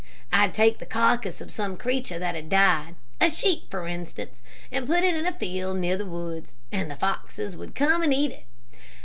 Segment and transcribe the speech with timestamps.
[0.33, 4.87] I'd take the carcass of some creature that had died, a sheep, for instance, and
[4.87, 8.31] put it in a field near the woods, and the foxes would come and eat
[8.31, 8.45] it.